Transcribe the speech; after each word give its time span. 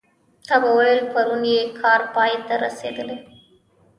تا 0.47 0.55
به 0.61 0.69
ویل 0.77 0.99
پرون 1.13 1.43
یې 1.53 1.61
کار 1.81 2.01
پای 2.13 2.33
ته 2.47 2.53
رسېدلی. 2.65 3.17